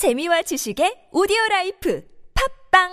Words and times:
재미와 0.00 0.40
지식의 0.40 1.10
오디오 1.12 1.36
라이프 1.50 2.02
팟빵 2.72 2.88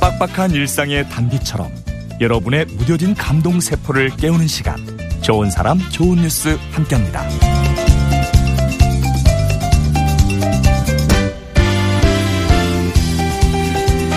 빡빡한 0.00 0.50
일상의 0.50 1.08
단비처럼 1.08 1.70
여러분의 2.20 2.64
무뎌진 2.64 3.14
감동 3.14 3.60
세포를 3.60 4.10
깨우는 4.16 4.48
시간 4.48 4.74
좋은 5.22 5.52
사람 5.52 5.78
좋은 5.92 6.16
뉴스 6.16 6.58
함께합니다. 6.72 7.22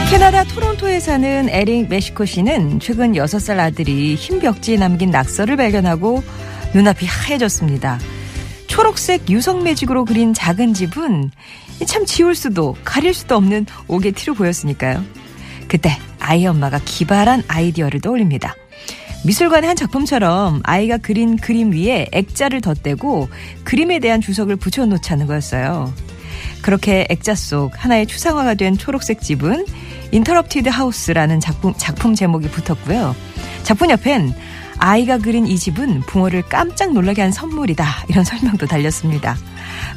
캐나다 0.10 0.44
토론토에 0.46 1.00
사는 1.00 1.48
에릭 1.48 1.89
메시코 1.89 2.26
씨는 2.26 2.80
최근 2.80 3.12
6살 3.14 3.60
아들이 3.60 4.16
흰 4.16 4.39
벽지에 4.39 4.78
남긴 4.78 5.12
낙서를 5.12 5.57
발견하고 5.57 6.23
눈앞이 6.74 7.06
하얘졌습니다. 7.06 8.00
초록색 8.68 9.30
유성 9.30 9.64
매직으로 9.64 10.06
그린 10.06 10.34
작은 10.34 10.74
집은 10.74 11.32
참 11.86 12.06
지울 12.06 12.36
수도 12.36 12.76
가릴 12.84 13.14
수도 13.14 13.36
없는 13.36 13.66
옥의 13.88 14.12
티로 14.12 14.34
보였으니까요. 14.36 15.04
그때 15.68 15.98
아이 16.20 16.46
엄마가 16.46 16.79
기발한 16.84 17.43
아이디어를 17.48 18.02
떠올립니다. 18.02 18.56
미술관의 19.26 19.68
한 19.68 19.76
작품처럼 19.76 20.62
아이가 20.64 20.98
그린 20.98 21.36
그림 21.36 21.71
위에 21.71 22.07
액자를 22.12 22.62
덧대고 22.62 23.29
그림에 23.64 24.00
대한 24.00 24.21
주석을 24.21 24.56
붙여놓자는 24.56 25.28
거였어요. 25.28 25.93
그렇게 26.62 27.06
액자 27.10 27.36
속 27.36 27.71
하나의 27.76 28.07
추상화가 28.07 28.54
된 28.54 28.78
초록색 28.78 29.21
집은 29.21 29.65
Interrupted 30.11 30.70
House라는 30.70 31.39
작품, 31.40 31.74
작품 31.78 32.16
제목이 32.16 32.50
붙었고요. 32.50 33.16
작품 33.64 33.90
옆엔 33.90 34.34
아이가 34.80 35.17
그린 35.17 35.45
이 35.45 35.58
집은 35.58 36.02
부모를 36.02 36.42
깜짝 36.42 36.94
놀라게 36.94 37.22
한 37.22 37.31
선물이다. 37.31 37.86
이런 38.08 38.23
설명도 38.23 38.66
달렸습니다. 38.66 39.38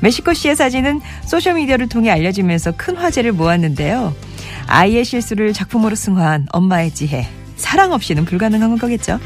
멕시코 0.01 0.35
씨의 0.35 0.57
사진은 0.57 1.01
소셜미디어를 1.27 1.89
통해 1.89 2.11
알려지면서 2.11 2.73
큰 2.77 2.97
화제를 2.97 3.33
모았는데요. 3.33 4.15
아이의 4.67 5.05
실수를 5.05 5.53
작품으로 5.53 5.95
승화한 5.95 6.49
엄마의 6.53 6.93
지혜. 6.93 7.29
사랑 7.57 7.93
없이는 7.93 8.25
불가능한 8.25 8.77
거겠죠. 8.79 9.21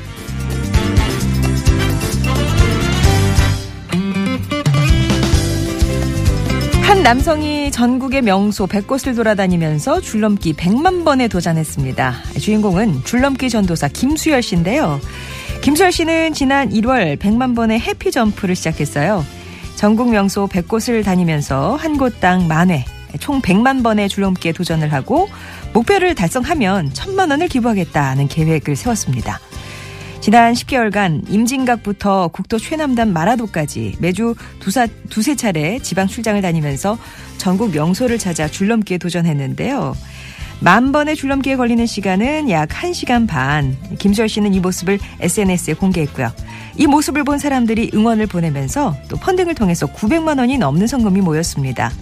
한 6.86 7.02
남성이 7.02 7.72
전국의 7.72 8.22
명소 8.22 8.68
100곳을 8.68 9.16
돌아다니면서 9.16 10.00
줄넘기 10.00 10.52
100만 10.52 11.04
번에 11.04 11.26
도전했습니다. 11.26 12.14
주인공은 12.40 13.02
줄넘기 13.02 13.50
전도사 13.50 13.88
김수열 13.88 14.40
씨인데요. 14.40 15.00
김수열 15.62 15.90
씨는 15.90 16.32
지난 16.32 16.70
1월 16.70 17.18
100만 17.18 17.56
번의 17.56 17.80
해피 17.80 18.12
점프를 18.12 18.54
시작했어요. 18.54 19.26
전국 19.74 20.10
명소 20.10 20.46
100곳을 20.46 21.04
다니면서 21.04 21.74
한 21.74 21.98
곳당 21.98 22.46
만회, 22.46 22.84
총 23.18 23.42
100만 23.42 23.82
번의 23.82 24.08
줄넘기에 24.08 24.52
도전을 24.52 24.92
하고 24.92 25.28
목표를 25.72 26.14
달성하면 26.14 26.90
1000만 26.92 27.30
원을 27.30 27.48
기부하겠다는 27.48 28.28
계획을 28.28 28.76
세웠습니다. 28.76 29.40
지난 30.20 30.54
10개월간 30.54 31.30
임진각부터 31.30 32.28
국도 32.28 32.58
최남단 32.58 33.12
마라도까지 33.12 33.96
매주 34.00 34.34
두사, 34.58 34.86
두세 35.08 35.36
차례 35.36 35.78
지방 35.78 36.08
출장을 36.08 36.40
다니면서 36.42 36.98
전국 37.38 37.72
명소를 37.72 38.18
찾아 38.18 38.48
줄넘기에 38.48 38.98
도전했는데요. 38.98 39.94
만 40.60 40.90
번의 40.90 41.16
줄넘기에 41.16 41.56
걸리는 41.56 41.84
시간은 41.84 42.50
약 42.50 42.70
1시간 42.70 43.28
반. 43.28 43.76
김수열 43.98 44.28
씨는 44.28 44.54
이 44.54 44.60
모습을 44.60 44.98
SNS에 45.20 45.74
공개했고요. 45.74 46.32
이 46.76 46.86
모습을 46.86 47.24
본 47.24 47.38
사람들이 47.38 47.90
응원을 47.94 48.26
보내면서 48.26 48.96
또 49.08 49.16
펀딩을 49.16 49.54
통해서 49.54 49.86
900만 49.86 50.38
원이 50.38 50.58
넘는 50.58 50.86
성금이 50.86 51.20
모였습니다. 51.20 51.92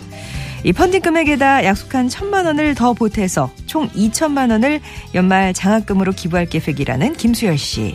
이 0.64 0.72
펀딩 0.72 1.02
금액에다 1.02 1.66
약속한 1.66 2.08
1000만 2.08 2.46
원을 2.46 2.74
더 2.74 2.94
보태서 2.94 3.52
총 3.66 3.86
2천만 3.90 4.50
원을 4.50 4.80
연말 5.14 5.52
장학금으로 5.52 6.12
기부할 6.12 6.46
계획이라는 6.46 7.12
김수열 7.12 7.58
씨. 7.58 7.94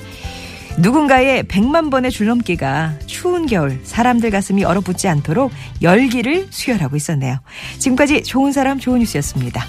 누군가의 0.77 1.43
100만 1.43 1.89
번의 1.89 2.11
줄넘기가 2.11 2.93
추운 3.07 3.47
겨울 3.47 3.79
사람들 3.83 4.29
가슴이 4.29 4.63
얼어붙지 4.63 5.07
않도록 5.07 5.51
열기를 5.81 6.47
수혈하고 6.51 6.95
있었네요. 6.95 7.39
지금까지 7.79 8.21
좋은 8.21 8.51
사람 8.51 8.77
좋은 8.79 8.99
뉴스였습니다. 8.99 9.65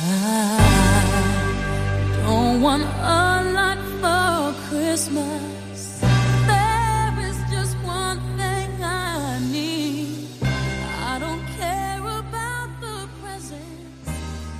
don't 0.00 0.69
want 2.60 2.82
a 2.82 3.42
lot 3.56 3.78
for 4.00 4.52
Christmas. 4.68 6.00
There 6.46 7.14
is 7.24 7.38
just 7.50 7.74
one 7.86 8.20
thing 8.36 8.68
I 8.84 9.40
need. 9.50 10.28
I 10.44 11.18
don't 11.18 11.40
care 11.56 12.04
about 12.04 12.68
the 12.84 13.08
presents 13.22 14.08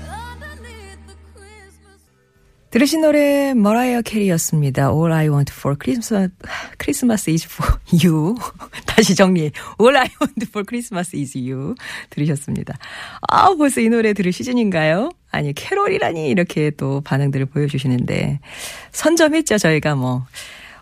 underneath 0.09 1.01
the 1.07 1.17
Christmas. 1.35 2.01
들으신 2.71 3.03
노래 3.03 3.53
머라이어 3.53 4.01
캐리였습니다. 4.01 4.89
All 4.89 5.13
I 5.13 5.29
want 5.29 5.53
for 5.53 5.77
Christmas, 5.79 6.33
Christmas 6.79 7.29
is 7.29 7.47
for 7.47 7.79
you. 7.93 8.35
다시 8.87 9.15
정리해. 9.15 9.53
All 9.79 9.95
I 9.95 10.09
want 10.23 10.47
for 10.49 10.65
Christmas 10.67 11.15
is 11.15 11.37
you. 11.37 11.75
들으셨습니다. 12.09 12.79
아, 13.29 13.55
벌써 13.55 13.83
이 13.83 13.91
노래 13.91 14.15
들을 14.15 14.33
시즌인가요? 14.33 15.11
아니, 15.31 15.53
캐롤이라니 15.53 16.29
이렇게 16.29 16.71
또 16.71 17.01
반응들을 17.03 17.47
보여주시는데 17.47 18.41
선점했죠, 18.93 19.59
저희가 19.59 19.95
뭐. 19.95 20.27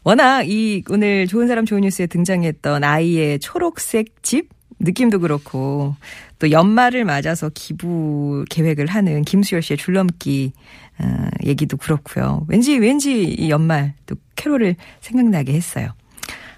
워낙 0.05 0.49
이 0.49 0.83
오늘 0.89 1.27
좋은 1.27 1.49
사람 1.49 1.67
좋은 1.67 1.83
뉴스에 1.83 2.07
등장했던 2.07 2.85
아이의 2.85 3.41
초록색 3.41 4.23
집 4.23 4.49
느낌도 4.81 5.19
그렇고 5.19 5.97
또 6.39 6.51
연말을 6.51 7.05
맞아서 7.05 7.51
기부 7.53 8.45
계획을 8.49 8.87
하는 8.87 9.23
김수열 9.23 9.61
씨의 9.61 9.77
줄넘기 9.77 10.53
어, 11.01 11.29
얘기도 11.45 11.77
그렇고요. 11.77 12.45
왠지 12.49 12.79
왠지 12.79 13.25
이 13.25 13.51
연말 13.51 13.95
또 14.07 14.17
캐롤을 14.37 14.77
생각나게 15.01 15.53
했어요. 15.53 15.91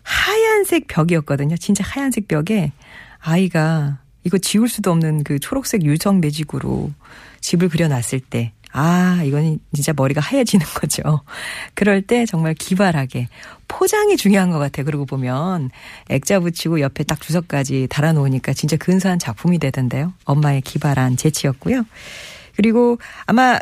하얀색 0.03 0.87
벽이었거든요. 0.89 1.57
진짜 1.57 1.85
하얀색 1.85 2.29
벽에 2.29 2.73
아이가 3.19 4.01
이거 4.25 4.39
지울 4.39 4.69
수도 4.69 4.91
없는 4.91 5.25
그 5.25 5.39
초록색 5.39 5.85
유성 5.85 6.21
매직으로 6.21 6.93
집을 7.41 7.69
그려놨을 7.69 8.21
때 8.29 8.53
아, 8.73 9.21
이건 9.25 9.59
진짜 9.75 9.93
머리가 9.93 10.21
하얘지는 10.21 10.65
거죠. 10.75 11.23
그럴 11.75 12.03
때 12.03 12.25
정말 12.27 12.55
기발하게 12.55 13.29
포장이 13.67 14.17
중요한 14.17 14.51
것 14.51 14.59
같아요. 14.59 14.85
그러고 14.85 15.07
보면 15.07 15.71
액자 16.09 16.39
붙이고 16.41 16.81
옆에 16.81 17.05
딱 17.05 17.21
주석까지 17.21 17.89
달아놓으니까 17.91 18.53
진짜 18.53 18.77
근사한 18.77 19.19
작품이 19.19 19.59
되던데요. 19.59 20.13
엄마의 20.25 20.61
기발한 20.63 21.17
재치였고요. 21.17 21.85
그리고 22.57 22.99
아마 23.27 23.59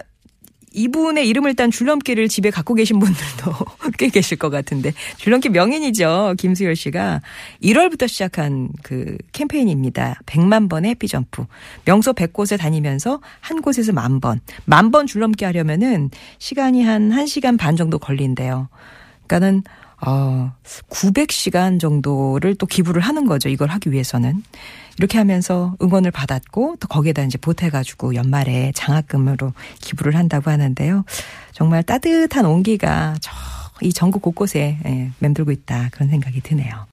이분의 0.73 1.29
이름을 1.29 1.55
딴 1.55 1.71
줄넘기를 1.71 2.29
집에 2.29 2.51
갖고 2.51 2.75
계신 2.75 2.99
분들도 2.99 3.53
꽤 3.99 4.09
계실 4.09 4.37
것 4.39 4.51
같은데 4.51 4.93
줄넘기 5.17 5.49
명인이죠. 5.49 6.35
김수열 6.39 6.77
씨가 6.77 7.21
1월부터 7.63 8.09
시작한 8.09 8.69
그 8.83 9.17
캠페인입니다. 9.33 10.21
100만 10.27 10.69
번의 10.69 10.91
해피점프. 10.93 11.47
명소 11.85 12.13
100곳에 12.13 12.59
다니면서 12.59 13.21
한 13.41 13.63
곳에서 13.63 13.93
만 13.93 14.21
번. 14.21 14.41
만 14.65 14.91
번 14.91 15.07
줄넘기 15.07 15.45
하려면은 15.45 16.11
시간이 16.39 16.83
한 16.83 17.11
1시간 17.11 17.59
반 17.59 17.77
정도 17.77 17.99
걸린대요. 17.99 18.69
그러니까는 19.27 19.63
어 20.07 20.53
900시간 20.91 21.81
정도를 21.81 22.55
또 22.55 22.67
기부를 22.67 23.03
하는 23.03 23.27
거죠. 23.27 23.49
이걸 23.49 23.69
하기 23.69 23.91
위해서는. 23.93 24.43
이렇게 24.99 25.17
하면서 25.19 25.77
응원을 25.81 26.11
받았고 26.11 26.77
또 26.81 26.89
거기에다 26.89 27.23
이제 27.23 27.39
보태가지고 27.39 28.17
연말에 28.17 28.73
장학금으로 28.75 29.53
기부를 29.81 30.17
한다고 30.17 30.51
하는데요. 30.51 31.05
정말 31.53 31.83
따뜻한 31.83 32.47
온기가 32.47 33.15
저 33.21 33.33
이 33.81 33.93
전국 33.93 34.23
곳곳에 34.23 34.79
예, 34.87 35.11
맴돌고 35.19 35.53
있다 35.53 35.89
그런 35.93 36.09
생각이 36.09 36.41
드네요. 36.41 36.87